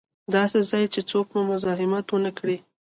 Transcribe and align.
داسې 0.35 0.59
ځای 0.69 0.85
چې 0.93 1.01
څوک 1.09 1.27
مو 1.33 1.41
مزاحمت 1.51 2.05
و 2.09 2.21
نه 2.25 2.31
کړي. 2.37 2.57